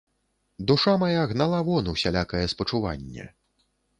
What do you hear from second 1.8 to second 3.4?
усялякае спачуванне.